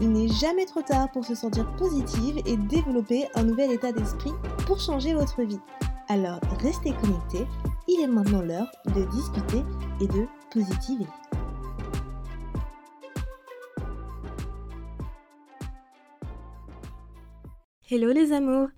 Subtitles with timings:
[0.00, 4.30] Il n'est jamais trop tard pour se sentir positive et développer un nouvel état d'esprit
[4.64, 5.58] pour changer votre vie.
[6.06, 7.44] Alors restez connectés,
[7.88, 9.64] il est maintenant l'heure de discuter
[10.00, 11.06] et de positiver.
[17.90, 18.68] Hello les amours,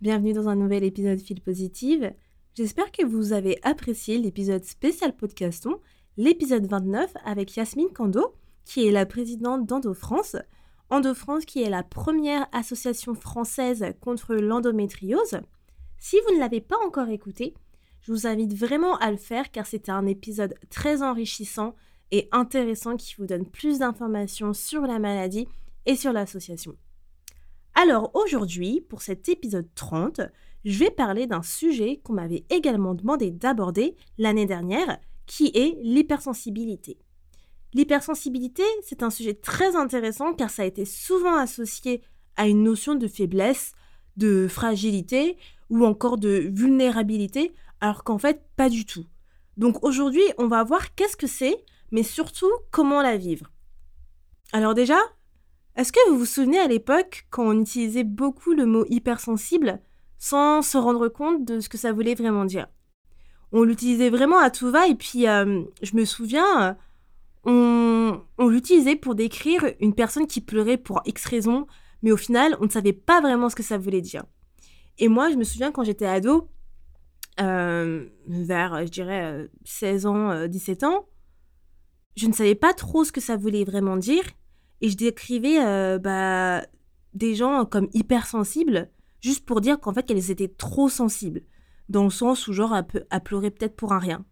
[0.00, 2.14] bienvenue dans un nouvel épisode Fil Positive.
[2.54, 5.78] J'espère que vous avez apprécié l'épisode spécial podcaston,
[6.16, 10.36] l'épisode 29 avec Yasmine Kando, qui est la présidente d'Endo France.
[10.90, 15.40] Endo France qui est la première association française contre l'endométriose.
[15.98, 17.54] Si vous ne l'avez pas encore écouté,
[18.00, 21.74] je vous invite vraiment à le faire car c'était un épisode très enrichissant
[22.10, 25.46] et intéressant qui vous donne plus d'informations sur la maladie
[25.86, 26.76] et sur l'association.
[27.74, 30.22] Alors aujourd'hui, pour cet épisode 30,
[30.64, 36.98] je vais parler d'un sujet qu'on m'avait également demandé d'aborder l'année dernière, qui est l'hypersensibilité.
[37.72, 42.02] L'hypersensibilité, c'est un sujet très intéressant car ça a été souvent associé
[42.36, 43.72] à une notion de faiblesse,
[44.16, 45.36] de fragilité
[45.68, 49.04] ou encore de vulnérabilité, alors qu'en fait, pas du tout.
[49.56, 53.50] Donc aujourd'hui, on va voir qu'est-ce que c'est, mais surtout comment la vivre.
[54.52, 54.98] Alors déjà,
[55.76, 59.80] est-ce que vous vous souvenez à l'époque quand on utilisait beaucoup le mot hypersensible
[60.18, 62.66] sans se rendre compte de ce que ça voulait vraiment dire?
[63.52, 66.76] On l'utilisait vraiment à tout va et puis euh, je me souviens,
[67.44, 71.66] on, l'utilisait pour décrire une personne qui pleurait pour X raisons,
[72.02, 74.24] mais au final, on ne savait pas vraiment ce que ça voulait dire.
[74.98, 76.50] Et moi, je me souviens quand j'étais ado,
[77.40, 81.06] euh, vers, je dirais, 16 ans, 17 ans,
[82.16, 84.24] je ne savais pas trop ce que ça voulait vraiment dire.
[84.80, 86.64] Et je décrivais euh, bah,
[87.14, 91.42] des gens comme hypersensibles, juste pour dire qu'en fait, qu'elles étaient trop sensibles.
[91.88, 94.24] Dans le sens où, genre, à pleurer peut-être pour un rien.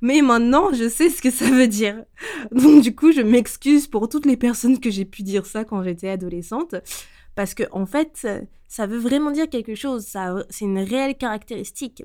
[0.00, 2.04] Mais maintenant, je sais ce que ça veut dire.
[2.52, 5.82] Donc du coup, je m'excuse pour toutes les personnes que j'ai pu dire ça quand
[5.82, 6.74] j'étais adolescente.
[7.34, 8.26] Parce que en fait,
[8.68, 12.04] ça veut vraiment dire quelque chose, ça, c'est une réelle caractéristique.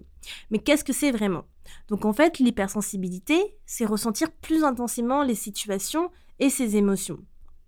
[0.50, 1.46] Mais qu'est-ce que c'est vraiment?
[1.88, 7.20] Donc en fait, l'hypersensibilité, c'est ressentir plus intensément les situations et ses émotions.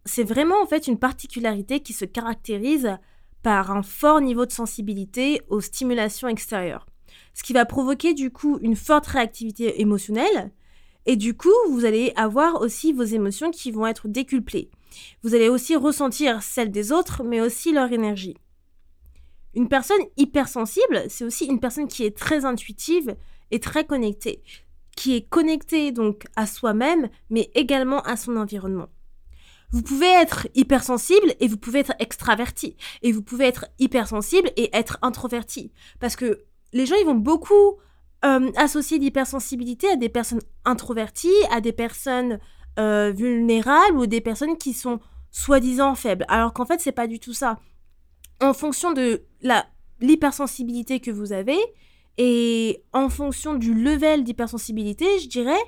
[0.06, 2.98] C'est vraiment en fait une particularité qui se caractérise
[3.44, 6.88] par un fort niveau de sensibilité aux stimulations extérieures
[7.38, 10.52] ce qui va provoquer du coup une forte réactivité émotionnelle.
[11.06, 14.72] Et du coup, vous allez avoir aussi vos émotions qui vont être décuplées.
[15.22, 18.36] Vous allez aussi ressentir celles des autres, mais aussi leur énergie.
[19.54, 23.16] Une personne hypersensible, c'est aussi une personne qui est très intuitive
[23.52, 24.42] et très connectée,
[24.96, 28.90] qui est connectée donc à soi-même, mais également à son environnement.
[29.70, 32.78] Vous pouvez être hypersensible et vous pouvez être extraverti.
[33.04, 35.72] Et vous pouvez être hypersensible et être introverti.
[36.00, 36.48] Parce que
[36.78, 37.80] les gens, ils vont beaucoup
[38.24, 42.40] euh, associer l'hypersensibilité à des personnes introverties, à des personnes
[42.80, 45.00] euh, vulnérables ou des personnes qui sont
[45.32, 46.26] soi-disant faibles.
[46.28, 47.60] Alors qu'en fait, c'est pas du tout ça.
[48.42, 49.24] En fonction de
[50.00, 51.58] l'hypersensibilité que vous avez
[52.20, 55.60] et en fonction du level d'hypersensibilité, je dirais,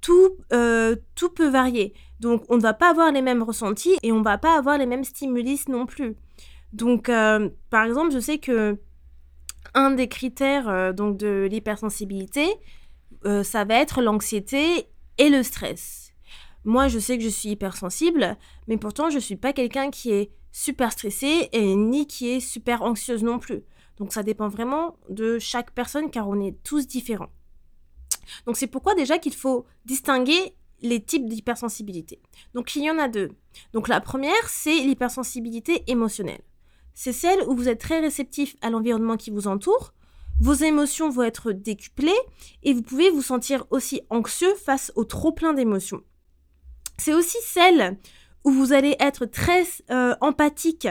[0.00, 1.94] tout, euh, tout peut varier.
[2.20, 4.78] Donc, on ne va pas avoir les mêmes ressentis et on ne va pas avoir
[4.78, 6.16] les mêmes stimuli non plus.
[6.72, 8.78] Donc, par exemple, je sais que
[9.74, 12.46] un des critères euh, donc de l'hypersensibilité,
[13.26, 16.12] euh, ça va être l'anxiété et le stress.
[16.64, 18.36] Moi, je sais que je suis hypersensible,
[18.68, 22.40] mais pourtant, je ne suis pas quelqu'un qui est super stressé et ni qui est
[22.40, 23.62] super anxieuse non plus.
[23.98, 27.30] Donc, ça dépend vraiment de chaque personne car on est tous différents.
[28.46, 32.20] Donc, c'est pourquoi déjà qu'il faut distinguer les types d'hypersensibilité.
[32.54, 33.30] Donc, il y en a deux.
[33.72, 36.42] Donc, la première, c'est l'hypersensibilité émotionnelle
[36.94, 39.92] c'est celle où vous êtes très réceptif à l'environnement qui vous entoure,
[40.40, 42.18] vos émotions vont être décuplées
[42.62, 46.02] et vous pouvez vous sentir aussi anxieux face au trop plein d'émotions.
[46.98, 47.98] C'est aussi celle
[48.44, 50.88] où vous allez être très euh, empathique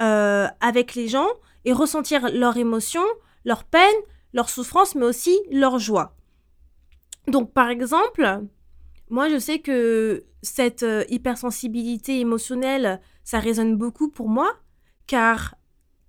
[0.00, 1.28] euh, avec les gens
[1.64, 3.04] et ressentir leurs émotions,
[3.44, 3.82] leurs peines,
[4.32, 6.16] leurs souffrances, mais aussi leur joie.
[7.28, 8.42] Donc par exemple,
[9.10, 14.52] moi je sais que cette euh, hypersensibilité émotionnelle, ça résonne beaucoup pour moi
[15.06, 15.56] car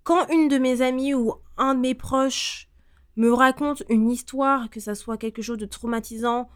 [0.03, 2.69] quand une de mes amies ou un de mes proches
[3.15, 6.49] me raconte une histoire, que ça soit quelque chose de traumatisant,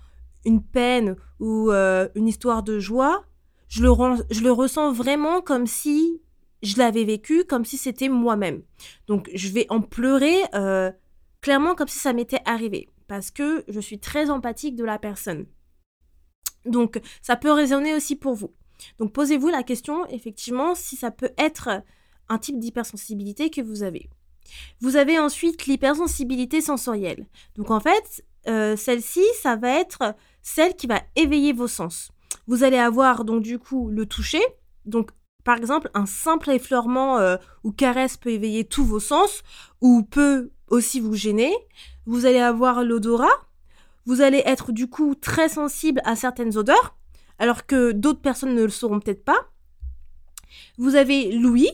[0.45, 3.25] une peine ou euh, une histoire de joie,
[3.68, 6.22] je le, ressens vraiment comme si
[6.63, 8.63] je l'avais vécu, comme si c'était moi-même.
[9.07, 10.92] Donc je vais en pleurer euh,
[11.42, 15.45] clairement comme si ça m'était arrivé, parce que je suis très empathique de la personne.
[16.66, 18.54] Donc ça peut résonner aussi pour vous.
[19.00, 21.81] Donc posez-vous la question, effectivement, si ça peut être
[22.29, 24.09] un type d'hypersensibilité que vous avez.
[24.79, 27.25] Vous avez ensuite l'hypersensibilité sensorielle.
[27.56, 32.12] Donc en fait, euh, celle-ci, ça va être celle qui va éveiller vos sens.
[32.47, 34.41] Vous allez avoir donc du coup le toucher.
[34.85, 35.12] Donc
[35.44, 39.44] par exemple, un simple effleurement euh, ou caresse peut éveiller tous vos sens
[39.81, 41.53] ou peut aussi vous gêner.
[42.06, 43.27] Vous allez avoir l'odorat.
[44.06, 46.95] Vous allez être du coup très sensible à certaines odeurs
[47.39, 49.50] alors que d'autres personnes ne le sauront peut-être pas.
[50.77, 51.71] Vous avez l'ouïe,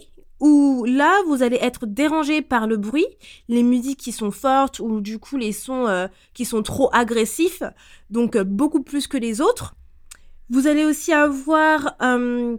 [0.86, 3.08] là, vous allez être dérangé par le bruit,
[3.48, 7.64] les musiques qui sont fortes ou du coup les sons euh, qui sont trop agressifs,
[8.10, 9.76] donc euh, beaucoup plus que les autres.
[10.50, 12.58] Vous allez aussi avoir euh,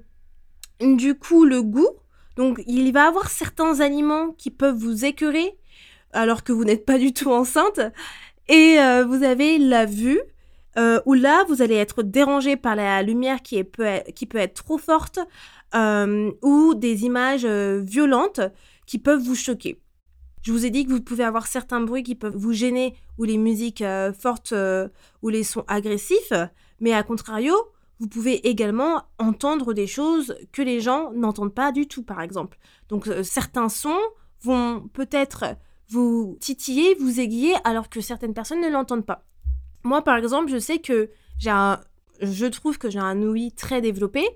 [0.81, 1.91] du coup le goût,
[2.37, 5.57] donc il va avoir certains aliments qui peuvent vous écœurer
[6.13, 7.81] alors que vous n'êtes pas du tout enceinte.
[8.49, 8.77] Et
[9.07, 10.21] vous avez la vue,
[10.77, 14.79] où là, vous allez être dérangé par la lumière qui, est qui peut être trop
[14.79, 15.21] forte,
[15.75, 18.41] euh, ou des images euh, violentes
[18.87, 19.81] qui peuvent vous choquer.
[20.43, 23.25] Je vous ai dit que vous pouvez avoir certains bruits qui peuvent vous gêner ou
[23.25, 24.55] les musiques euh, fortes
[25.23, 26.33] ou les sons agressifs,
[26.79, 27.55] mais à contrario,
[27.99, 32.59] vous pouvez également entendre des choses que les gens n'entendent pas du tout, par exemple.
[32.89, 34.01] Donc certains sons
[34.43, 35.57] vont peut-être
[35.89, 39.25] vous titiller, vous aiguiller, alors que certaines personnes ne l'entendent pas.
[39.85, 41.81] Moi, par exemple, je sais que j'ai un,
[42.21, 44.27] je trouve que j'ai un ouïe très développé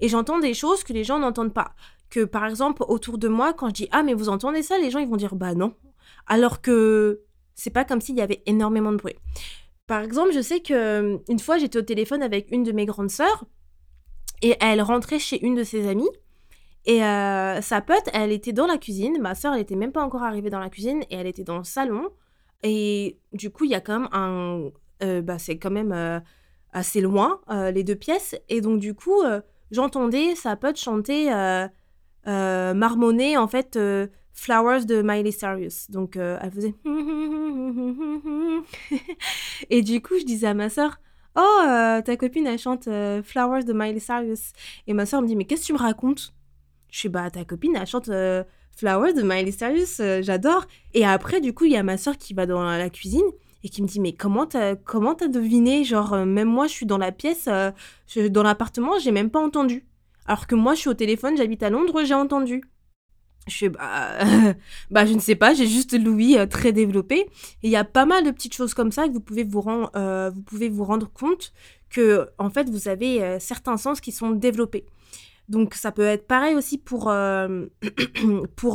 [0.00, 1.74] et j'entends des choses que les gens n'entendent pas.
[2.10, 4.90] Que par exemple, autour de moi, quand je dis Ah, mais vous entendez ça Les
[4.90, 5.74] gens ils vont dire Bah non.
[6.26, 7.22] Alors que
[7.54, 9.16] c'est pas comme s'il y avait énormément de bruit.
[9.86, 12.86] Par exemple, je sais que euh, une fois j'étais au téléphone avec une de mes
[12.86, 13.44] grandes sœurs
[14.42, 16.10] et elle rentrait chez une de ses amies.
[16.84, 19.20] Et euh, sa pote, elle était dans la cuisine.
[19.20, 21.58] Ma sœur, elle était même pas encore arrivée dans la cuisine et elle était dans
[21.58, 22.10] le salon.
[22.62, 24.70] Et du coup, il y a quand même un.
[25.02, 25.92] Euh, bah, c'est quand même
[26.76, 28.34] assez loin, euh, les deux pièces.
[28.48, 29.40] Et donc, du coup, euh,
[29.70, 31.68] j'entendais sa pote chanter, euh,
[32.26, 33.78] marmonner, en fait,
[34.32, 35.90] Flowers de Miley Cyrus.
[35.90, 36.74] Donc, elle faisait.
[39.70, 40.98] et du coup, je disais à ma soeur,
[41.38, 42.88] Oh, ta copine, elle chante
[43.22, 44.52] Flowers de Miley Cyrus.
[44.86, 46.34] Et ma soeur me dit, mais qu'est-ce que tu me racontes?
[46.90, 48.10] Je suis, bah, ta copine, elle chante
[48.76, 50.66] Flowers de Miley Cyrus, j'adore.
[50.94, 53.26] Et après, du coup, il y a ma soeur qui va dans la cuisine
[53.66, 56.72] et qui me dit mais comment t'as comment t'as deviné genre euh, même moi je
[56.72, 57.72] suis dans la pièce euh,
[58.30, 59.84] dans l'appartement j'ai même pas entendu.
[60.24, 62.62] Alors que moi je suis au téléphone j'habite à Londres j'ai entendu.
[63.48, 64.18] Je bah,
[64.92, 67.28] bah je ne sais pas j'ai juste l'ouïe euh, très développé et
[67.64, 69.90] il y a pas mal de petites choses comme ça que vous pouvez vous rendre
[70.30, 71.52] vous pouvez vous rendre compte
[71.90, 74.86] que en fait vous avez certains sens qui sont développés.
[75.48, 77.04] Donc ça peut être pareil aussi pour
[78.56, 78.74] pour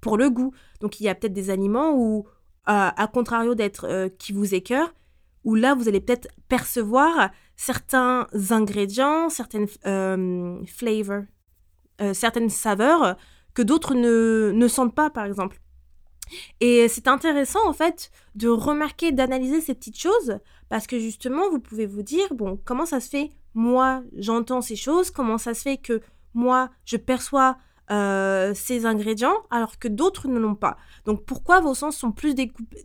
[0.00, 0.52] pour le goût.
[0.82, 2.26] Donc il y a peut-être des aliments où
[2.66, 4.94] à contrario d'être euh, qui vous écœure,
[5.44, 11.24] où là, vous allez peut-être percevoir certains ingrédients, certaines euh, flavors,
[12.00, 13.16] euh, certaines saveurs
[13.52, 15.60] que d'autres ne, ne sentent pas, par exemple.
[16.60, 20.38] Et c'est intéressant, en fait, de remarquer, d'analyser ces petites choses,
[20.68, 24.76] parce que justement, vous pouvez vous dire, bon, comment ça se fait, moi, j'entends ces
[24.76, 26.00] choses, comment ça se fait que
[26.32, 27.58] moi, je perçois
[27.90, 30.76] euh, ces ingrédients alors que d'autres ne l'ont pas.
[31.04, 32.34] Donc pourquoi vos sens sont plus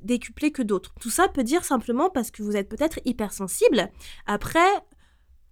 [0.01, 0.93] décuplés que d'autres?
[0.99, 3.89] Tout ça peut dire simplement parce que vous êtes peut-être hypersensible.
[4.25, 4.69] Après,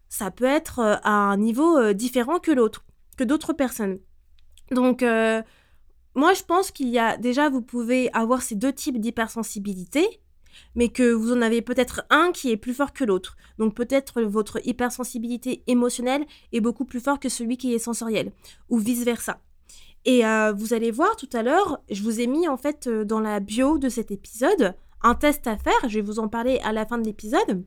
[0.10, 2.86] ça peut être euh, à un niveau euh, différent que l'autre,
[3.18, 4.00] que d'autres personnes.
[4.72, 10.20] Donc moi je pense qu'il y a déjà vous pouvez avoir ces deux types d'hypersensibilité
[10.76, 13.38] mais que vous en avez peut-être un qui est plus fort que l'autre.
[13.58, 18.32] Donc peut-être votre hypersensibilité émotionnelle est beaucoup plus fort que celui qui est sensoriel,
[18.70, 19.42] ou vice-versa.
[20.06, 23.04] Et euh, vous allez voir tout à l'heure, je vous ai mis en fait euh,
[23.04, 26.60] dans la bio de cet épisode un test à faire, je vais vous en parler
[26.64, 27.64] à la fin de l'épisode,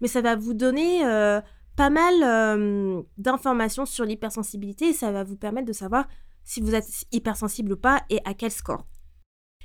[0.00, 1.40] mais ça va vous donner euh,
[1.76, 6.06] pas mal d'informations sur l'hypersensibilité ça va vous permettre de savoir
[6.44, 8.86] si vous êtes hypersensible ou pas et à quel score.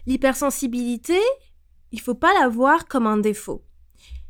[0.06, 1.20] L'hypersensibilité,
[1.92, 3.64] il faut pas la voir comme un défaut.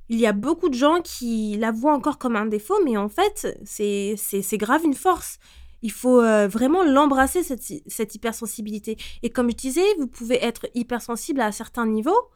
[0.09, 3.09] Il y a beaucoup de gens qui la voient encore comme un défaut, mais en
[3.09, 5.39] fait, c'est grave une force.
[5.81, 8.97] Il faut euh, vraiment l'embrasser, cette, cette, hypersensibilité.
[9.21, 12.29] Et comme je disais, vous pouvez être hypersensible à certains niveaux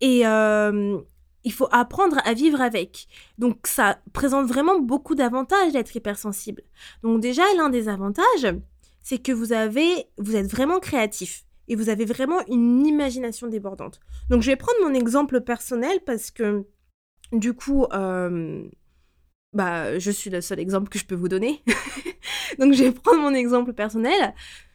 [0.00, 1.00] et euh,
[1.42, 3.06] il faut apprendre à vivre avec.
[3.38, 6.62] Donc ça présente vraiment beaucoup d'avantages d'être hypersensible.
[7.02, 8.54] Donc déjà, l'un des avantages,
[9.02, 14.00] c'est que vous, avez, vous êtes vraiment créatif et vous avez vraiment une imagination débordante.
[14.30, 16.64] Donc je vais prendre mon exemple personnel parce que
[17.32, 18.68] du coup, euh,
[19.52, 21.62] bah, je suis le seul exemple que je peux vous donner.
[22.58, 24.34] Donc, je vais prendre mon exemple personnel.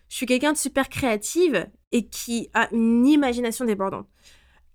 [0.10, 4.07] Je suis quelqu'un de super créative et qui a une imagination débordante.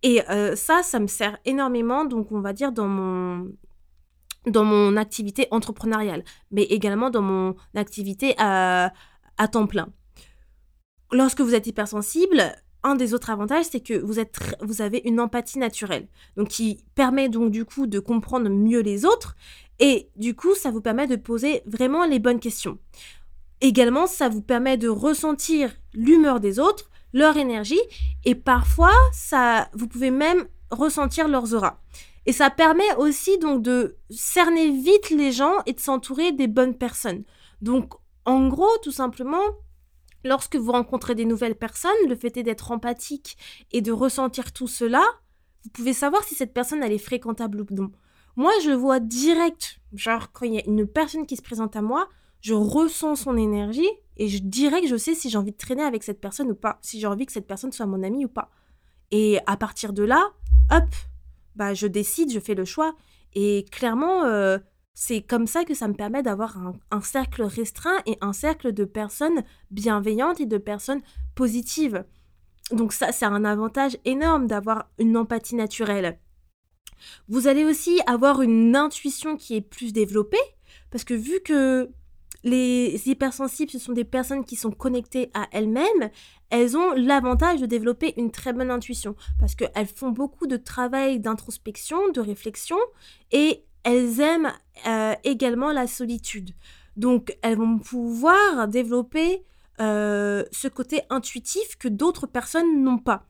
[0.03, 3.51] Et euh, ça, ça me sert énormément, donc on va dire dans mon
[4.47, 8.93] dans mon activité entrepreneuriale, mais également dans mon activité à,
[9.39, 9.89] à temps plein.
[11.13, 15.21] Lorsque vous êtes hypersensible, un des autres avantages, c'est que vous, êtes, vous avez une
[15.21, 19.37] empathie naturelle, donc qui permet donc du coup de comprendre mieux les autres,
[19.79, 22.79] et du coup, ça vous permet de poser vraiment les bonnes questions.
[23.61, 27.81] Également, ça vous permet de ressentir l'humeur des autres, leur énergie,
[28.25, 31.81] et parfois, ça, vous pouvez même ressentir leurs auras.
[32.27, 36.77] Et ça permet aussi donc de cerner vite les gens et de s'entourer des bonnes
[36.77, 37.23] personnes.
[37.63, 37.95] Donc,
[38.25, 39.43] en gros, tout simplement,
[40.27, 43.37] lorsque vous rencontrez des nouvelles personnes, le fait est d'être empathique
[43.73, 45.03] et de ressentir tout cela,
[45.65, 47.91] vous pouvez savoir si cette personne est fréquentable ou non.
[48.37, 51.83] Moi, je vois direct, genre quand il y a une personne qui se présente à
[51.83, 52.09] moi,
[52.41, 55.83] je ressens son énergie et je dirais que je sais si j'ai envie de traîner
[55.83, 58.29] avec cette personne ou pas, si j'ai envie que cette personne soit mon amie ou
[58.29, 58.51] pas.
[59.11, 60.33] Et à partir de là,
[60.71, 60.85] hop,
[61.55, 62.95] bah je décide, je fais le choix.
[63.35, 64.59] Et clairement, euh,
[64.99, 66.57] c'est comme ça que ça me permet d'avoir
[66.91, 71.03] un, cercle restreint et un cercle de personnes bienveillantes et de personnes
[71.35, 72.07] positives.
[72.73, 76.19] Donc ça, c'est un avantage énorme d'avoir une empathie naturelle.
[77.29, 80.39] Vous allez aussi avoir une intuition qui est plus développée,
[80.91, 81.91] parce que vu que
[82.43, 86.11] les hypersensibles, ce sont des personnes qui sont connectées à elles-mêmes,
[86.49, 91.19] elles ont l'avantage de développer une très bonne intuition parce qu'elles font beaucoup de travail
[91.19, 92.79] d'introspection, de réflexion
[93.33, 94.53] et elles aiment
[94.87, 96.51] euh, également la solitude.
[96.97, 99.45] Donc elles vont pouvoir développer
[99.81, 103.29] euh, ce côté intuitif que d'autres personnes n'ont pas.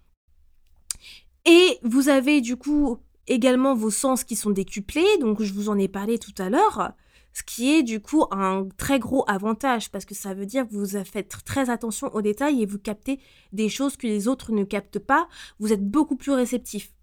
[1.45, 5.79] Et vous avez du coup également vos sens qui sont décuplés, donc je vous en
[5.79, 6.93] ai parlé tout à l'heure.
[7.35, 10.75] Ce qui est du coup un très gros avantage parce que ça veut dire que
[10.75, 13.21] vous faites très attention aux détails et vous captez
[13.53, 15.29] des choses que les autres ne captent pas.
[15.59, 16.96] Vous êtes beaucoup plus réceptif.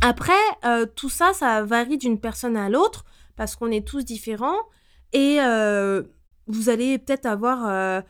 [0.00, 0.32] Après,
[0.64, 3.04] euh, tout ça, ça varie d'une personne à l'autre
[3.36, 4.58] parce qu'on est tous différents
[5.12, 6.02] et euh,
[6.46, 8.00] vous allez peut-être avoir, euh,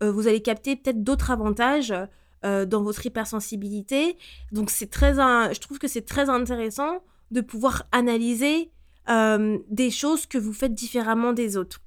[0.00, 1.94] vous allez capter peut-être d'autres avantages
[2.42, 4.16] dans votre hypersensibilité.
[4.50, 8.70] Donc c'est très, je trouve que c'est très intéressant de pouvoir analyser
[9.06, 11.82] des choses que vous faites différemment des autres.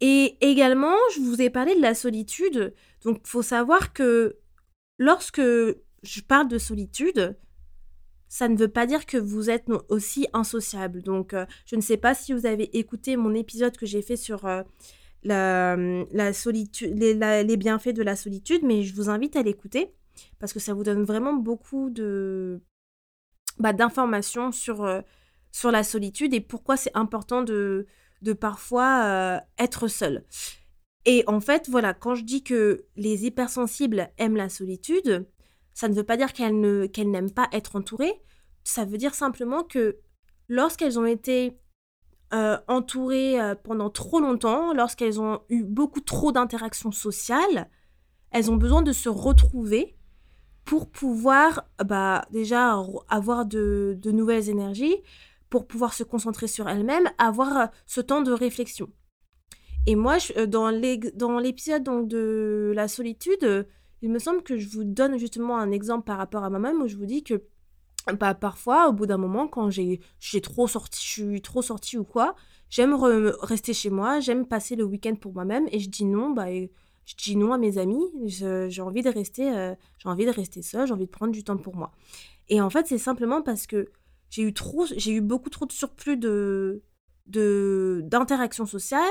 [0.00, 2.74] Et également, je vous ai parlé de la solitude.
[3.04, 4.36] Donc, il faut savoir que
[4.98, 7.36] lorsque je parle de solitude,
[8.28, 11.02] ça ne veut pas dire que vous êtes aussi insociable.
[11.02, 14.16] Donc, euh, je ne sais pas si vous avez écouté mon épisode que j'ai fait
[14.16, 14.62] sur euh,
[15.22, 19.92] la, solitude, les, bienfaits de la solitude, mais je vous invite à l'écouter
[20.38, 22.60] parce que ça vous donne vraiment beaucoup de
[23.58, 24.86] bah, d'informations sur
[25.56, 27.86] sur la solitude et pourquoi c'est important de,
[28.20, 30.24] de parfois euh, être seul.
[31.06, 35.26] Et en fait, voilà, quand je dis que les hypersensibles aiment la solitude,
[35.76, 36.58] ça ne veut pas dire qu'elles
[37.10, 38.22] n'aiment pas être entourées.
[38.64, 39.98] Ça veut dire simplement que
[40.48, 41.60] lorsqu'elles ont été
[42.32, 47.68] euh, entourées euh, pendant trop longtemps, lorsqu'elles ont eu beaucoup trop d'interactions sociales,
[48.30, 49.98] elles ont besoin de se retrouver
[50.64, 54.96] pour pouvoir bah, déjà avoir de, de nouvelles énergies,
[55.50, 58.88] pour pouvoir se concentrer sur elle-même, avoir euh, ce temps de réflexion.
[59.84, 60.16] Et moi,
[60.48, 63.68] dans l'épisode de la solitude,
[64.02, 66.88] il me semble que je vous donne justement un exemple par rapport à moi-même où
[66.88, 67.42] je vous dis que
[68.12, 70.00] bah, parfois, au bout d'un moment, quand j'ai
[70.42, 72.36] trop sorti, je suis trop sortie ou quoi,
[72.70, 76.46] j'aime rester chez moi, j'aime passer le week-end pour moi-même et je dis non, bah,
[76.52, 80.86] je dis non à mes amis, j'ai envie de rester, j'ai envie de rester seule,
[80.86, 81.90] j'ai envie de prendre du temps pour moi.
[82.48, 83.88] Et en fait, c'est simplement parce que
[84.30, 86.16] j'ai eu trop, j'ai eu beaucoup trop de surplus
[87.26, 89.02] d'interactions sociales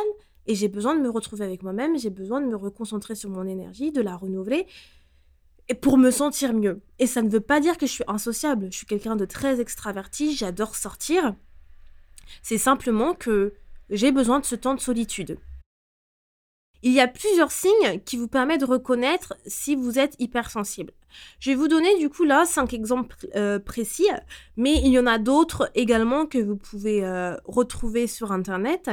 [0.48, 3.48] et j'ai besoin de me retrouver avec moi-même, j'ai besoin de me reconcentrer sur mon
[3.48, 4.68] énergie, de la renouveler
[5.68, 6.82] et pour me sentir mieux.
[7.00, 9.60] Et ça ne veut pas dire que je suis insociable, je suis quelqu'un de très
[9.60, 11.36] extraverti, j'adore sortir.
[12.42, 13.54] C'est simplement que
[13.90, 15.38] j'ai besoin de ce temps de solitude.
[16.84, 20.94] Il y a plusieurs signes qui vous permettent de reconnaître si vous êtes hypersensible.
[21.40, 24.08] Je vais vous donner du coup là cinq exemples euh, précis,
[24.56, 28.92] mais il y en a d'autres également que vous pouvez euh, retrouver sur internet.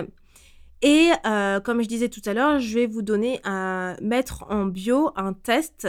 [0.83, 4.67] Et euh, comme je disais tout à l'heure, je vais vous donner à mettre en
[4.67, 5.89] bio un test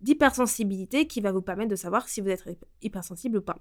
[0.00, 2.44] d'hypersensibilité qui va vous permettre de savoir si vous êtes
[2.82, 3.56] hypersensible ou pas.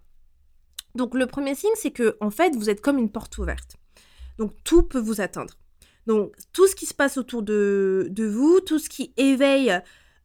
[0.96, 3.78] Donc le premier signe, c'est que en fait, vous êtes comme une porte ouverte.
[4.38, 5.54] Donc tout peut vous atteindre.
[6.06, 9.80] Donc, tout ce qui se passe autour de, vous, tout ce qui éveille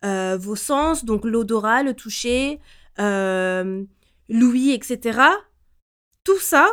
[0.04, 2.60] euh, vos sens, donc l'odorat, le toucher,
[2.98, 3.84] euh,
[4.28, 5.20] l'ouïe, etc.,
[6.24, 6.68] tout ça,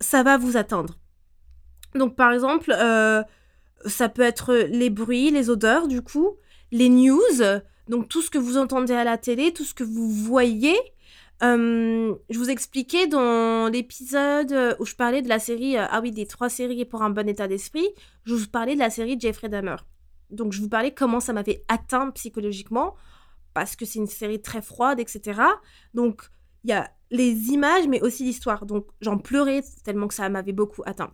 [0.00, 0.98] ça va vous attendre.
[1.94, 3.22] Donc par exemple, euh,
[3.86, 6.36] ça peut être les bruits, les odeurs du coup,
[6.70, 7.42] les news,
[7.88, 10.76] donc tout ce que vous entendez à la télé, tout ce que vous voyez.
[11.42, 16.12] Euh, je vous expliquais dans l'épisode où je parlais de la série, euh, ah oui,
[16.12, 17.88] des trois séries pour un bon état d'esprit,
[18.24, 19.76] je vous parlais de la série Jeffrey Dahmer.
[20.30, 22.94] Donc je vous parlais comment ça m'avait atteint psychologiquement,
[23.54, 25.40] parce que c'est une série très froide, etc.
[25.94, 26.28] Donc
[26.62, 28.66] il y a les images, mais aussi l'histoire.
[28.66, 31.12] Donc j'en pleurais tellement que ça m'avait beaucoup atteint.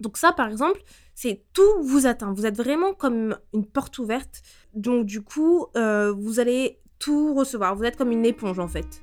[0.00, 0.82] Donc ça, par exemple,
[1.14, 2.32] c'est tout vous atteint.
[2.32, 4.42] Vous êtes vraiment comme une porte ouverte.
[4.74, 7.76] Donc du coup, euh, vous allez tout recevoir.
[7.76, 9.02] Vous êtes comme une éponge en fait.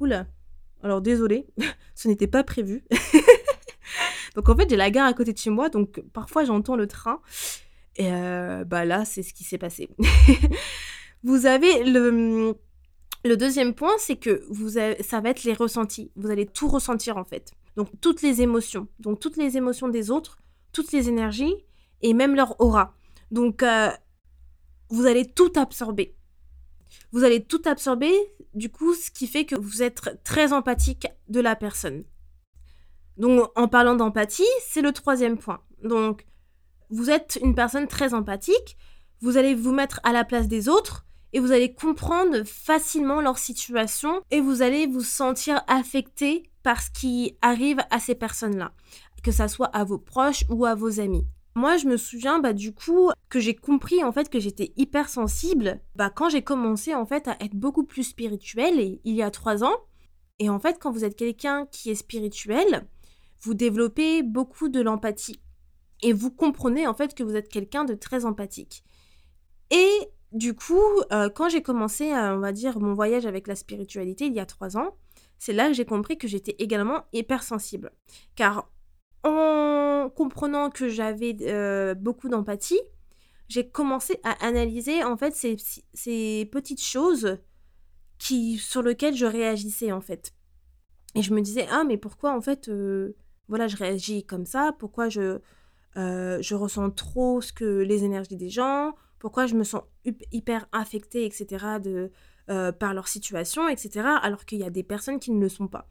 [0.00, 0.26] Oula.
[0.82, 1.46] Alors désolé,
[1.94, 2.84] ce n'était pas prévu.
[4.36, 6.86] donc en fait, j'ai la gare à côté de chez moi, donc parfois j'entends le
[6.86, 7.20] train.
[7.96, 9.88] Et euh, bah là, c'est ce qui s'est passé.
[11.22, 12.56] vous avez le,
[13.36, 16.10] deuxième point, c'est que vous ça va être les ressentis.
[16.16, 17.52] Vous allez tout ressentir en fait.
[17.76, 20.38] Donc toutes les émotions, donc toutes les émotions des autres,
[20.72, 21.54] toutes les énergies
[22.02, 22.94] et même leur aura.
[23.30, 23.90] Donc euh,
[24.90, 26.14] vous allez tout absorber.
[27.12, 28.12] Vous allez tout absorber,
[28.54, 32.04] du coup, ce qui fait que vous êtes très empathique de la personne.
[33.16, 35.62] Donc en parlant d'empathie, c'est le troisième point.
[35.82, 36.26] Donc
[36.90, 38.76] vous êtes une personne très empathique,
[39.20, 43.38] vous allez vous mettre à la place des autres et vous allez comprendre facilement leur
[43.38, 48.72] situation et vous allez vous sentir affecté par ce qui arrive à ces personnes-là,
[49.22, 51.26] que ça soit à vos proches ou à vos amis.
[51.54, 55.80] Moi, je me souviens, bah, du coup, que j'ai compris, en fait, que j'étais hypersensible,
[55.96, 59.62] bah, quand j'ai commencé, en fait, à être beaucoup plus spirituelle, il y a trois
[59.62, 59.76] ans.
[60.38, 62.86] Et en fait, quand vous êtes quelqu'un qui est spirituel,
[63.42, 65.40] vous développez beaucoup de l'empathie.
[66.00, 68.82] Et vous comprenez, en fait, que vous êtes quelqu'un de très empathique.
[69.70, 69.90] Et
[70.32, 74.34] du coup, euh, quand j'ai commencé, on va dire, mon voyage avec la spiritualité, il
[74.34, 74.96] y a trois ans,
[75.38, 77.90] c'est là que j'ai compris que j'étais également hypersensible.
[78.36, 78.70] Car
[79.24, 82.80] en comprenant que j'avais euh, beaucoup d'empathie,
[83.48, 87.38] j'ai commencé à analyser en fait ces, petites choses
[88.18, 90.32] qui, sur lesquelles je réagissais en fait.
[91.14, 93.16] Et je me disais, ah mais pourquoi en fait, euh,
[93.48, 95.40] voilà, je réagis comme ça, pourquoi je,
[95.96, 99.82] euh, je ressens trop ce que les énergies des gens, pourquoi je me sens
[100.32, 101.76] hyper affectée, etc.
[101.80, 102.10] de
[102.50, 105.68] euh, par leur situation, etc., alors qu'il y a des personnes qui ne le sont
[105.68, 105.88] pas.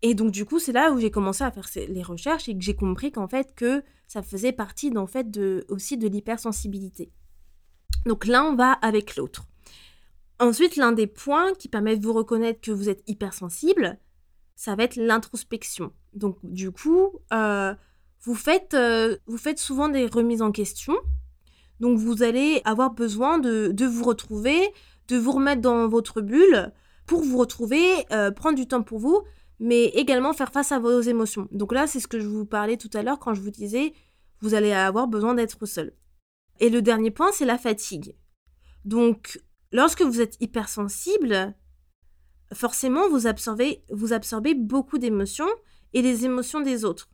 [0.00, 2.64] Et donc du coup, c'est là où j'ai commencé à faire les recherches et que
[2.64, 7.12] j'ai compris qu'en fait que ça faisait partie d'en fait de, aussi de l'hypersensibilité.
[8.06, 9.44] Donc l'un va avec l'autre.
[10.38, 13.98] Ensuite, l'un des points qui permet de vous reconnaître que vous êtes hypersensible,
[14.56, 15.92] ça va être l'introspection.
[16.14, 17.74] Donc du coup, euh,
[18.22, 20.96] vous, faites, euh, vous faites souvent des remises en question.
[21.82, 24.72] Donc vous allez avoir besoin de, de vous retrouver,
[25.08, 26.72] de vous remettre dans votre bulle
[27.06, 29.22] pour vous retrouver, euh, prendre du temps pour vous,
[29.58, 31.48] mais également faire face à vos émotions.
[31.50, 33.94] Donc là, c'est ce que je vous parlais tout à l'heure quand je vous disais,
[34.40, 35.92] vous allez avoir besoin d'être seul.
[36.60, 38.14] Et le dernier point, c'est la fatigue.
[38.84, 39.40] Donc,
[39.72, 41.52] lorsque vous êtes hypersensible,
[42.54, 45.50] forcément, vous absorbez, vous absorbez beaucoup d'émotions
[45.94, 47.08] et les émotions des autres.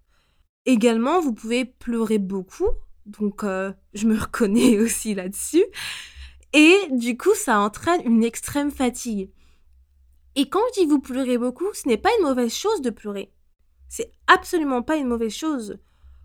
[0.67, 2.69] Également, vous pouvez pleurer beaucoup.
[3.09, 5.65] Donc, euh, je me reconnais aussi là-dessus.
[6.53, 9.31] Et du coup, ça entraîne une extrême fatigue.
[10.35, 13.33] Et quand je dis vous pleurez beaucoup, ce n'est pas une mauvaise chose de pleurer.
[13.89, 15.79] C'est absolument pas une mauvaise chose.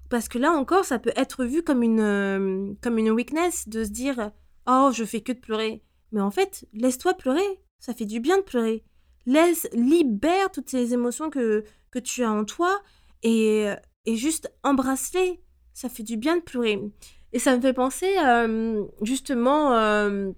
[0.09, 3.83] Parce que là encore, ça peut être vu comme une, euh, comme une weakness de
[3.83, 4.31] se dire
[4.67, 5.83] Oh, je fais que de pleurer.
[6.11, 7.59] Mais en fait, laisse-toi pleurer.
[7.79, 8.83] Ça fait du bien de pleurer.
[9.25, 12.81] Laisse, libère toutes ces émotions que, que tu as en toi
[13.23, 13.73] et,
[14.05, 15.42] et juste embrasse-les.
[15.73, 16.79] Ça fait du bien de pleurer.
[17.33, 20.31] Et ça me fait penser euh, justement euh,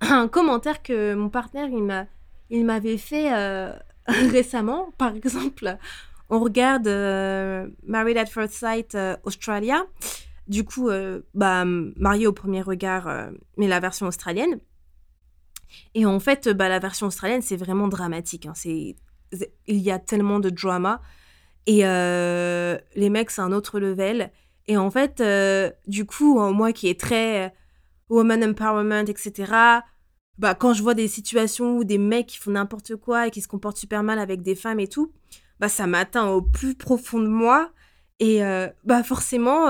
[0.00, 2.06] à un commentaire que mon partenaire il m'a
[2.50, 3.72] il m'avait fait euh,
[4.06, 4.90] récemment.
[4.96, 5.76] Par exemple,
[6.30, 6.88] on regarde
[7.86, 9.86] Married at First Sight Australia.
[10.46, 10.90] Du coup,
[11.32, 14.60] bah, marié au premier regard, mais la version australienne.
[15.94, 18.44] Et en fait, bah, la version australienne, c'est vraiment dramatique.
[18.44, 18.52] Hein.
[18.54, 18.94] C'est,
[19.66, 21.00] il y a tellement de drama.
[21.66, 24.30] Et les mecs, c'est un autre level.
[24.66, 27.48] Et en fait, euh, du coup, euh, moi qui est très euh,
[28.08, 29.52] woman empowerment, etc.,
[30.38, 33.40] bah, quand je vois des situations où des mecs qui font n'importe quoi et qui
[33.40, 35.12] se comportent super mal avec des femmes et tout,
[35.60, 37.70] bah, ça m'atteint au plus profond de moi.
[38.20, 38.40] Et
[38.84, 39.68] bah, forcément,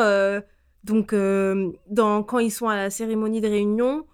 [0.84, 4.06] donc, quand ils sont à la cérémonie de réunion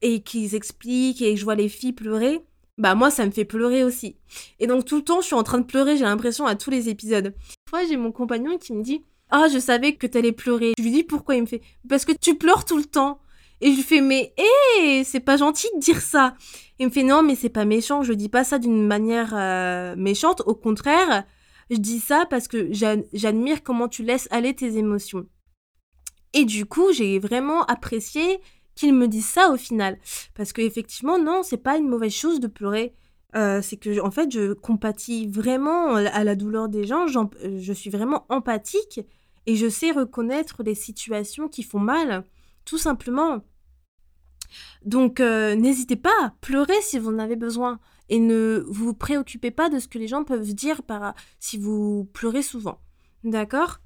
[0.00, 2.42] et qu'ils expliquent et que je vois les filles pleurer,
[2.78, 4.16] bah moi ça me fait pleurer aussi.
[4.60, 6.70] Et donc tout le temps je suis en train de pleurer, j'ai l'impression à tous
[6.70, 7.26] les épisodes.
[7.26, 10.72] Une fois j'ai mon compagnon qui me dit ah, je savais que t'allais pleurer.
[10.78, 13.20] Je lui dis pourquoi il me fait Parce que tu pleures tout le temps.
[13.60, 16.34] Et je lui fais Mais hé, c'est pas gentil de dire ça.
[16.78, 18.02] Il me fait Non, mais c'est pas méchant.
[18.02, 20.42] Je dis pas ça d'une manière euh, méchante.
[20.46, 21.24] Au contraire,
[21.70, 25.26] je dis ça parce que j'admire comment tu laisses aller tes émotions.
[26.32, 28.40] Et du coup, j'ai vraiment apprécié
[28.74, 29.98] qu'il me dise ça au final.
[30.34, 32.94] Parce que effectivement, non, c'est pas une mauvaise chose de pleurer.
[33.36, 37.06] Euh, c'est que en fait, je compatis vraiment à la douleur des gens.
[37.06, 39.00] Je suis vraiment empathique
[39.48, 42.22] et je sais reconnaître les situations qui font mal,
[42.66, 43.42] tout simplement.
[44.84, 47.80] Donc, euh, n'hésitez pas à pleurer si vous en avez besoin
[48.10, 50.82] et ne vous préoccupez pas de ce que les gens peuvent dire
[51.40, 52.78] si vous pleurez souvent.
[53.24, 53.78] D'accord?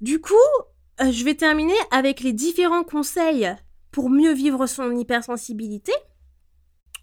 [0.00, 0.32] Du coup,
[1.02, 3.54] euh, je vais terminer avec les différents conseils
[3.90, 5.92] pour mieux vivre son hypersensibilité.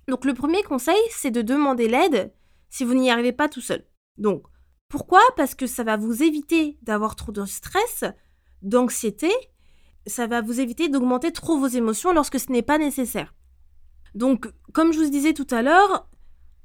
[0.07, 2.33] Donc le premier conseil, c'est de demander l'aide
[2.71, 3.85] si vous n'y arrivez pas tout seul.
[4.17, 4.47] Donc
[4.89, 5.21] pourquoi?
[5.35, 8.05] Parce que ça va vous éviter d'avoir trop de stress,
[8.61, 9.29] d'anxiété,
[10.05, 13.33] ça va vous éviter d'augmenter trop vos émotions lorsque ce n'est pas nécessaire.
[14.15, 16.09] Donc, comme je vous disais tout à l'heure,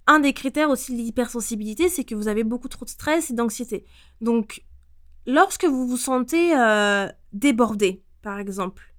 [0.06, 3.34] un des critères aussi de l'hypersensibilité, c'est que vous avez beaucoup trop de stress et
[3.34, 3.84] d'anxiété.
[4.20, 4.64] Donc,
[5.26, 8.94] lorsque vous vous sentez euh, débordé, par exemple,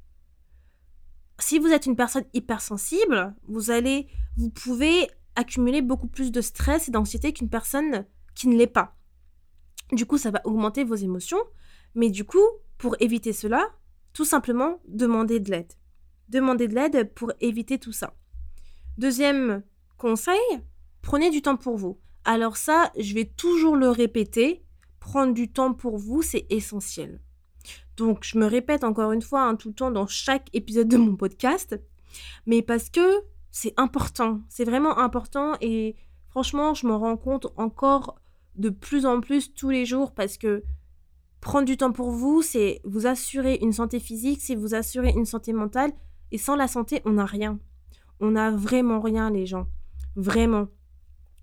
[1.39, 7.33] si vous êtes une personne hypersensible, vous pouvez accumuler beaucoup plus de stress et d'anxiété
[7.33, 8.05] qu'une personne
[8.35, 8.95] qui ne l'est pas.
[9.93, 11.41] Du coup, ça va augmenter vos émotions,
[11.93, 12.45] mais du coup,
[12.77, 13.69] pour éviter cela,
[14.11, 15.71] tout simplement, demandez de l'aide.
[16.29, 18.15] Demandez de l'aide pour éviter tout ça.
[18.97, 19.63] Deuxième
[19.97, 20.39] conseil,
[21.01, 21.99] prenez du temps pour vous.
[22.25, 24.65] Alors ça, je vais toujours le répéter,
[24.99, 27.21] prendre du temps pour vous, c'est essentiel.
[27.97, 30.97] Donc je me répète encore une fois hein, tout le temps dans chaque épisode de
[30.97, 31.79] mon podcast,
[32.45, 35.95] mais parce que c'est important, c'est vraiment important et
[36.29, 38.19] franchement, je m'en rends compte encore
[38.55, 40.63] de plus en plus tous les jours parce que
[41.41, 45.25] prendre du temps pour vous, c'est vous assurer une santé physique, c'est vous assurer une
[45.25, 45.91] santé mentale
[46.31, 47.59] et sans la santé, on n'a rien.
[48.19, 49.67] On n'a vraiment rien, les gens.
[50.15, 50.67] Vraiment.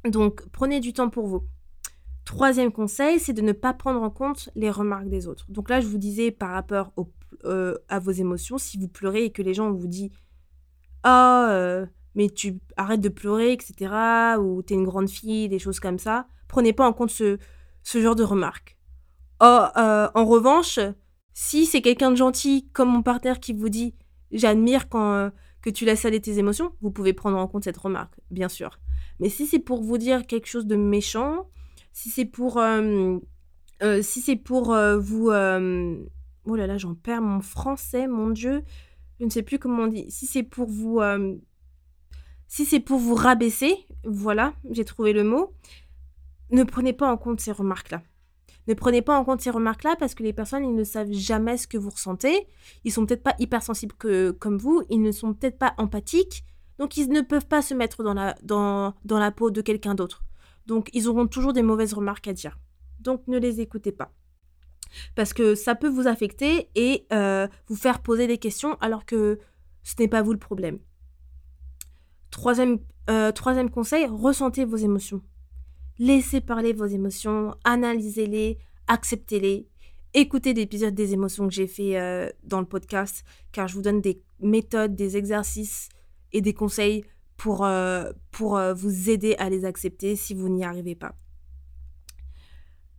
[0.09, 1.43] Donc, prenez du temps pour vous.
[2.25, 5.47] Troisième conseil, c'est de ne pas prendre en compte les remarques des autres.
[5.51, 6.93] Donc là, je vous disais par rapport
[7.45, 10.11] euh, à vos émotions, si vous pleurez et que les gens vous disent
[11.05, 13.93] oh, mais tu arrêtes de pleurer, etc.,
[14.39, 17.39] ou t'es une grande fille, des choses comme ça, prenez pas en compte ce,
[17.83, 18.77] ce genre de remarques.
[19.43, 20.79] Euh, en revanche,
[21.33, 23.95] si c'est quelqu'un de gentil comme mon partenaire qui vous dit
[24.33, 25.13] J'admire quand.
[25.15, 25.31] Euh,
[25.63, 28.81] que tu laisses aller tes émotions, vous pouvez prendre en compte cette remarque, bien sûr.
[29.19, 31.51] Mais si c'est pour vous dire quelque chose de méchant,
[31.93, 33.19] si c'est pour, euh,
[34.01, 38.63] si c'est pour vous, oh là là, j'en perds mon français, mon Dieu,
[39.19, 40.11] je ne sais plus comment on dit.
[40.11, 41.03] Si c'est pour vous,
[42.51, 45.55] si c'est pour vous rabaisser, voilà, j'ai trouvé le mot.
[46.51, 48.03] Ne prenez pas en compte ces remarques-là.
[48.67, 51.57] Ne prenez pas en compte ces remarques-là parce que les personnes, ils ne savent jamais
[51.57, 52.49] ce que vous ressentez.
[52.83, 54.83] Ils sont peut-être pas hypersensibles que, comme vous.
[54.91, 56.45] Ils ne sont peut-être pas empathiques.
[56.79, 60.25] Donc, ils ne peuvent pas se mettre dans la, peau de quelqu'un d'autre.
[60.67, 62.59] Donc, ils auront toujours des mauvaises remarques à dire.
[62.99, 64.13] Donc, ne les écoutez pas.
[65.15, 69.39] Parce que ça peut vous affecter et euh, vous faire poser des questions alors que
[69.85, 70.81] ce n'est pas vous le problème.
[72.31, 75.23] Troisième, euh, troisième conseil, ressentez vos émotions.
[75.99, 79.69] Laissez parler vos émotions, analysez-les, acceptez-les.
[80.15, 84.01] Écoutez l'épisode des émotions que j'ai fait euh, dans le podcast, car je vous donne
[84.01, 85.89] des méthodes, des exercices
[86.33, 87.05] et des conseils
[87.37, 91.15] pour, euh, pour vous aider à les accepter si vous n'y arrivez pas.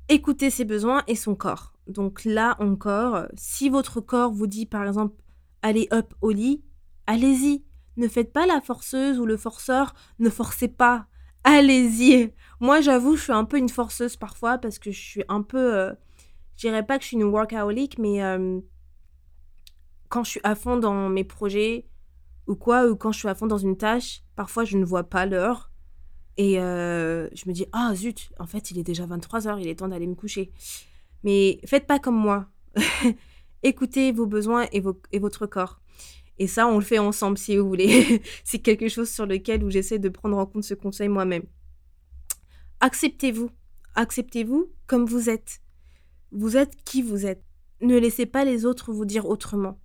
[0.09, 1.73] Écoutez ses besoins et son corps.
[1.87, 5.15] Donc là encore, si votre corps vous dit par exemple
[5.61, 6.63] allez hop au lit,
[7.07, 7.63] allez-y.
[7.97, 11.07] Ne faites pas la forceuse ou le forceur, ne forcez pas.
[11.43, 12.33] Allez-y.
[12.59, 15.75] Moi, j'avoue, je suis un peu une forceuse parfois parce que je suis un peu.
[15.75, 15.93] Euh,
[16.55, 18.59] je dirais pas que je suis une workaholic, mais euh,
[20.09, 21.87] quand je suis à fond dans mes projets
[22.47, 25.03] ou quoi, ou quand je suis à fond dans une tâche, parfois je ne vois
[25.03, 25.71] pas l'heure.
[26.37, 29.75] Et euh, je me dis, ah zut, en fait, il est déjà 23h, il est
[29.75, 30.51] temps d'aller me coucher.
[31.23, 32.47] Mais faites pas comme moi.
[33.63, 35.81] Écoutez vos besoins et, et votre corps.
[36.41, 38.23] Et ça, on le fait ensemble si vous voulez.
[38.43, 41.43] C'est quelque chose sur lequel j'essaie de prendre en compte ce conseil moi-même.
[42.79, 43.51] Acceptez-vous.
[43.93, 45.61] Acceptez-vous comme vous êtes.
[46.31, 47.43] Vous êtes qui vous êtes.
[47.79, 49.79] Ne laissez pas les autres vous dire autrement.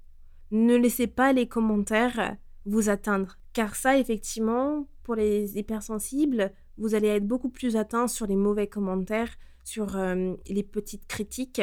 [0.50, 3.36] Ne laissez pas les commentaires vous atteindre.
[3.52, 8.66] Car ça, effectivement, pour les hypersensibles, vous allez être beaucoup plus atteint sur les mauvais
[8.66, 11.60] commentaires, sur euh, les petites critiques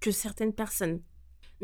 [0.00, 1.02] que certaines personnes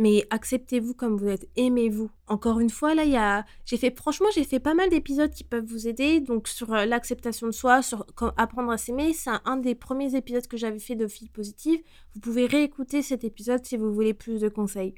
[0.01, 2.11] mais acceptez-vous comme vous êtes, aimez-vous.
[2.27, 5.67] Encore une fois, là, il j'ai fait, franchement, j'ai fait pas mal d'épisodes qui peuvent
[5.67, 8.07] vous aider, donc sur euh, l'acceptation de soi, sur
[8.39, 11.83] apprendre à s'aimer, c'est un, des premiers épisodes que j'avais fait de filles positives.
[12.15, 14.95] Vous pouvez réécouter cet épisode si vous voulez plus de conseils.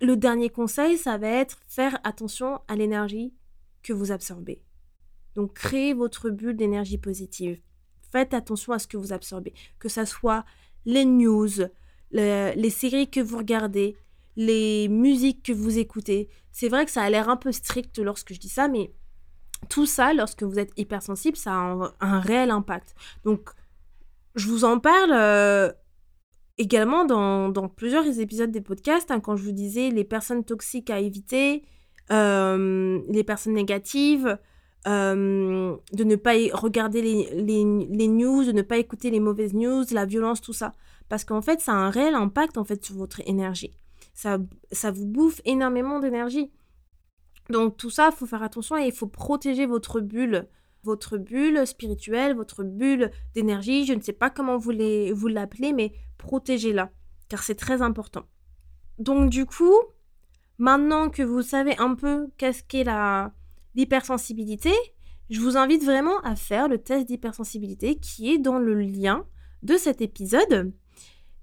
[0.00, 3.34] Le dernier conseil, ça va être faire attention à l'énergie
[3.82, 4.62] que vous absorbez.
[5.34, 7.60] Donc, créez votre bulle d'énergie positive.
[8.12, 9.54] faites attention à ce que vous absorbez.
[9.80, 10.44] Que ce soit
[10.84, 11.48] les news,
[12.12, 13.96] les séries que vous regardez,
[14.36, 16.28] les musiques que vous écoutez.
[16.52, 18.92] C'est vrai que ça a l'air un peu strict lorsque je dis ça, mais
[19.68, 22.94] tout ça, lorsque vous êtes hypersensible, ça a un, réel impact.
[23.24, 23.50] Donc,
[24.34, 25.70] je vous en parle euh,
[26.58, 31.00] également dans, plusieurs épisodes des podcasts, hein, quand je vous disais les personnes toxiques à
[31.00, 31.64] éviter,
[32.10, 34.38] euh, les personnes négatives,
[34.86, 39.84] euh, de ne pas regarder les, les, news, de ne pas écouter les mauvaises news,
[39.90, 40.74] la violence, tout ça.
[41.08, 43.76] Parce qu'en fait, ça a un réel impact en fait sur votre énergie.
[44.20, 46.50] Ça, vous bouffe énormément d'énergie.
[47.48, 50.46] Donc tout ça, il faut faire attention et il faut protéger votre bulle,
[50.82, 53.86] votre bulle spirituelle, votre bulle d'énergie.
[53.86, 56.90] Je ne sais pas comment vous l'appelez, mais protégez-la,
[57.30, 58.26] car c'est très important.
[58.98, 59.74] Donc du coup,
[60.58, 62.84] maintenant que vous savez un peu qu'est-ce qu'est
[63.74, 64.74] l'hypersensibilité,
[65.30, 69.24] je vous invite vraiment à faire le test d'hypersensibilité qui est dans le lien
[69.62, 70.74] de cet épisode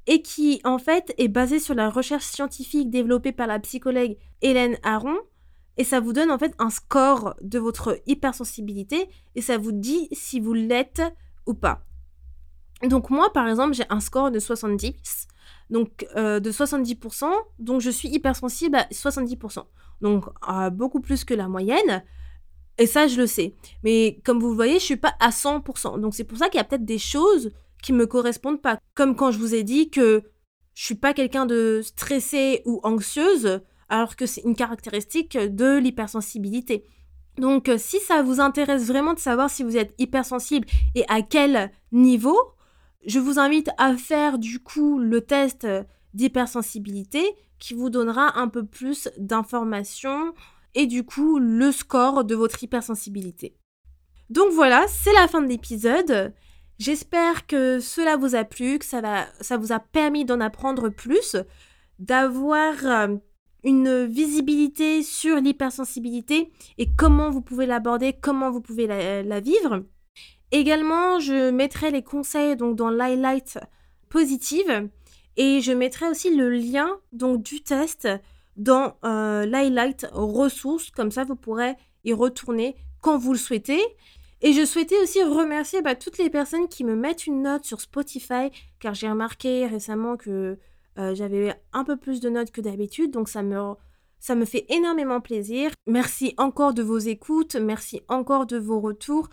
[0.08, 4.78] et qui en fait est basé sur la recherche scientifique développée par la psychologue Hélène
[4.84, 5.18] Aron
[5.78, 10.08] et ça vous donne en fait un score de votre hypersensibilité et ça vous dit
[10.12, 11.02] si vous l'êtes
[11.46, 11.84] ou pas.
[12.84, 15.28] Donc moi par exemple j'ai un score de 70,
[15.70, 17.26] donc euh, de 70%,
[17.60, 19.66] donc je suis hypersensible à 70%,
[20.02, 20.26] donc
[20.72, 22.04] beaucoup plus que la moyenne.
[22.80, 23.56] Et ça, je le sais.
[23.84, 26.00] Mais comme vous le voyez, je suis pas à 100%.
[26.00, 28.80] Donc c'est pour ça qu'il y a peut-être des choses qui me correspondent pas.
[28.96, 30.24] Comme quand je vous ai dit que
[30.74, 36.86] je suis pas quelqu'un de stressé ou anxieuse, alors que c'est une caractéristique de l'hypersensibilité.
[37.38, 41.22] Donc euh, si ça vous intéresse vraiment de savoir si vous êtes hypersensible et à
[41.22, 42.38] quel niveau,
[43.06, 45.68] je vous invite à faire du coup le test
[46.14, 47.24] d'hypersensibilité
[47.60, 50.34] qui vous donnera un peu plus d'informations
[50.76, 53.56] et du coup le score de votre hypersensibilité.
[54.30, 56.34] Donc voilà, c'est la fin de l'épisode.
[56.80, 60.90] J'espère que cela vous a plu, que ça, va, ça vous a permis d'en apprendre
[60.90, 61.36] plus,
[61.98, 63.16] d'avoir euh,
[63.64, 69.84] une visibilité sur l'hypersensibilité et comment vous pouvez l'aborder, comment vous pouvez la, vivre.
[70.52, 73.60] Également, je mettrai les conseils donc dans l'highlight
[74.10, 74.90] positive
[75.36, 78.08] et je mettrai aussi le lien donc du test
[78.56, 83.82] dans euh, l'highlight ressources comme ça vous pourrez y retourner quand vous le souhaitez.
[84.42, 87.82] Et je souhaitais aussi remercier bah, toutes les personnes qui me mettent une note sur
[87.82, 90.60] Spotify car j'ai remarqué récemment que
[91.00, 93.74] euh, j'avais un peu plus de notes que d'habitude, donc ça me,
[94.20, 95.72] ça fait énormément plaisir.
[95.88, 99.30] Merci encore de vos écoutes, merci encore de vos retours.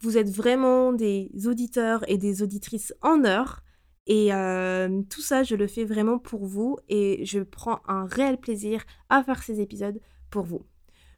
[0.00, 3.62] Vous êtes vraiment des auditeurs et des auditrices en heure.
[4.06, 8.38] Et euh, tout ça, je le fais vraiment pour vous et je prends un réel
[8.38, 10.62] plaisir à faire ces épisodes pour vous.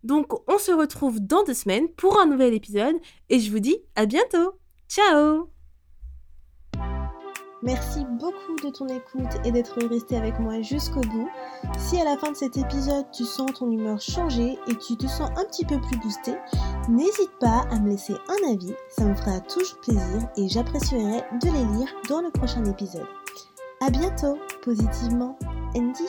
[0.02, 2.96] Donc, on se retrouve dans deux semaines pour un nouvel épisode
[3.28, 4.58] et je vous dis à bientôt.
[4.88, 5.48] Ciao
[7.62, 11.28] Merci beaucoup de ton écoute et d'être resté avec moi jusqu'au bout.
[11.78, 15.06] Si à la fin de cet épisode tu sens ton humeur changer et tu te
[15.06, 16.32] sens un petit peu plus boosté,
[16.88, 21.46] n'hésite pas à me laisser un avis, ça me fera toujours plaisir et j'apprécierai de
[21.46, 23.06] les lire dans le prochain épisode.
[23.80, 25.38] A bientôt, positivement,
[25.76, 26.08] Andy.